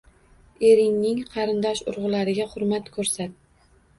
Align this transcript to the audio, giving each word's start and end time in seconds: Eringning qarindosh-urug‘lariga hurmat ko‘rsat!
Eringning 0.69 1.19
qarindosh-urug‘lariga 1.33 2.49
hurmat 2.53 2.91
ko‘rsat! 2.99 3.37